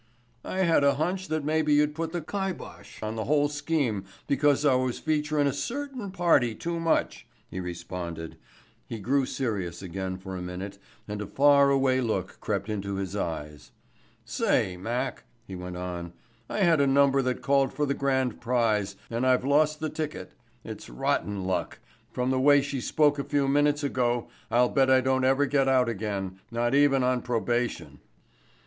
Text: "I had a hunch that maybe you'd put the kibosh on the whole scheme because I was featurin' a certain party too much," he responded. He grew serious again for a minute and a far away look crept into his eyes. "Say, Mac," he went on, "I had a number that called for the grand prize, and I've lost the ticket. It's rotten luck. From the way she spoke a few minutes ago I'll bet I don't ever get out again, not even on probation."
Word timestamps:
"I 0.43 0.61
had 0.61 0.83
a 0.83 0.95
hunch 0.95 1.27
that 1.27 1.45
maybe 1.45 1.75
you'd 1.75 1.93
put 1.93 2.11
the 2.11 2.21
kibosh 2.23 3.03
on 3.03 3.15
the 3.15 3.25
whole 3.25 3.47
scheme 3.49 4.05
because 4.25 4.65
I 4.65 4.73
was 4.73 4.97
featurin' 4.99 5.45
a 5.45 5.53
certain 5.53 6.09
party 6.09 6.55
too 6.55 6.79
much," 6.79 7.27
he 7.51 7.59
responded. 7.59 8.35
He 8.87 8.97
grew 8.97 9.27
serious 9.27 9.83
again 9.83 10.17
for 10.17 10.35
a 10.35 10.41
minute 10.41 10.79
and 11.07 11.21
a 11.21 11.27
far 11.27 11.69
away 11.69 12.01
look 12.01 12.39
crept 12.41 12.67
into 12.67 12.95
his 12.95 13.15
eyes. 13.15 13.69
"Say, 14.25 14.75
Mac," 14.75 15.23
he 15.45 15.53
went 15.55 15.77
on, 15.77 16.13
"I 16.49 16.61
had 16.61 16.81
a 16.81 16.87
number 16.87 17.21
that 17.21 17.43
called 17.43 17.71
for 17.71 17.85
the 17.85 17.93
grand 17.93 18.41
prize, 18.41 18.95
and 19.11 19.23
I've 19.23 19.45
lost 19.45 19.79
the 19.81 19.89
ticket. 19.91 20.31
It's 20.63 20.89
rotten 20.89 21.43
luck. 21.45 21.77
From 22.11 22.31
the 22.31 22.39
way 22.41 22.63
she 22.63 22.81
spoke 22.81 23.19
a 23.19 23.23
few 23.23 23.47
minutes 23.47 23.83
ago 23.83 24.29
I'll 24.49 24.69
bet 24.69 24.89
I 24.89 25.01
don't 25.01 25.25
ever 25.25 25.45
get 25.45 25.67
out 25.67 25.87
again, 25.89 26.39
not 26.49 26.73
even 26.73 27.03
on 27.03 27.21
probation." 27.21 27.99